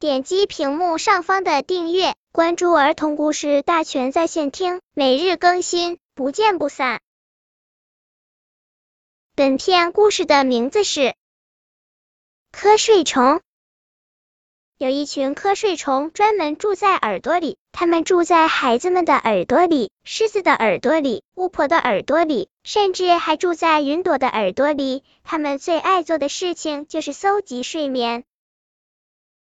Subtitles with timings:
[0.00, 7.00] 点击屏幕上方的订阅，关注儿童故事大全在线听，每日更新，不见不散。
[9.34, 11.16] 本片故事的名字是
[12.52, 13.40] 瞌睡虫。
[14.76, 25.02] 有一群瞌睡虫专门住在耳朵里，它们住在孩子们的耳朵里、狮子的耳朵里、巫婆的耳朵里，甚至还住在云朵的耳朵里。
[25.24, 28.22] 它们最爱做的事情就是搜集睡眠。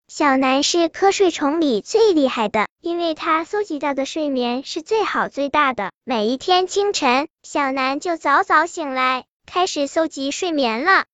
[0.09, 5.91] 小南是瞌睡虫里最厉害的，因为他搜集到的睡眠是最好最大的。
[6.05, 11.07] 每一天清晨，小南就早早醒来，开始搜集睡眠了。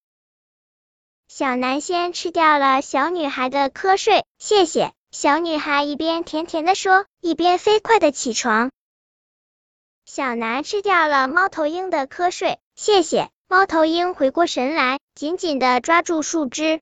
[1.27, 4.93] 小南先吃掉了小女孩的瞌睡，谢谢。
[5.11, 8.71] 小女孩一边甜甜的说，一边飞快的起床。
[10.05, 13.31] 小南吃掉了猫头鹰的瞌睡，谢谢。
[13.49, 16.81] 猫头鹰回过神来，紧紧的抓住树枝。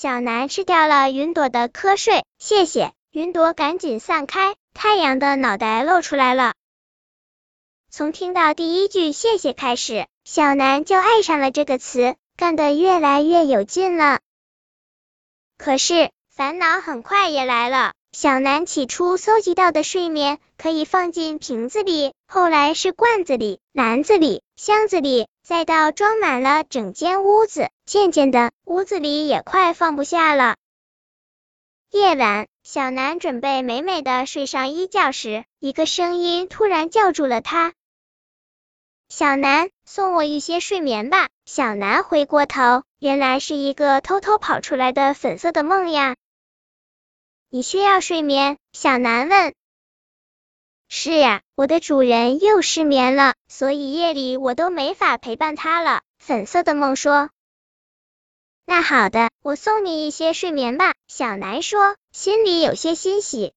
[0.00, 2.92] 小南吃掉了云朵的瞌睡，谢谢。
[3.10, 6.54] 云朵赶紧散开，太阳的脑袋露出来了。
[7.90, 12.14] 从听到第一句谢谢开始，小南就爱上了这个词。
[12.36, 14.20] 干得越来越有劲了，
[15.56, 17.94] 可是烦恼很快也来了。
[18.12, 27.68] 小南起初搜集到的睡眠可以放进瓶子里，后来是罐子里、篮子里、箱子里，再到装满了整间屋子。
[27.88, 30.56] 渐渐的，屋子里也快放不下了。
[31.90, 37.72] 夜晚，小南准备美美的睡上一觉时，一个声音突然叫住了他。
[39.08, 41.30] 小南，送我一些睡眠吧。
[41.46, 46.14] 小南回过头，原来是一个偷偷跑出来的粉色的梦呀。
[47.48, 48.58] 你需要睡眠？
[48.74, 49.54] 小南问。
[50.90, 56.02] 是呀，我的主人又失眠了，所以夜里我都没法陪伴他了。
[56.18, 57.30] 粉色的梦说。
[58.70, 60.92] 那好的，我送你一些睡眠吧。
[61.06, 63.54] 小南说，心里有些欣喜。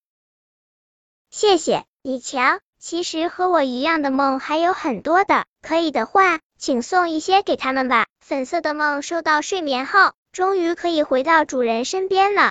[1.30, 2.62] 谢谢，你瞧。
[2.80, 8.08] 其实和我一样的梦还有很多的，可以的话，请送一些给他们吧。
[8.22, 12.51] 粉色的梦收到睡眠后，终于可以回到主人身边了。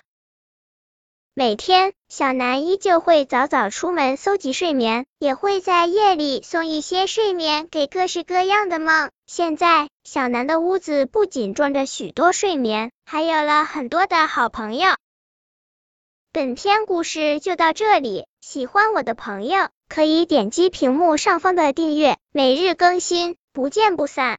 [1.41, 9.11] 每天，小南依旧会早早出门搜集睡眠，也会在夜里送一些睡眠给各式各样的梦。
[9.27, 14.91] 现在，小南的屋子不仅装着许多睡眠，还有了很多的好朋友。
[16.31, 24.39] 本篇故事就到这里，喜欢我的朋友可以点击屏幕上方的订阅，每日更新，不见不散。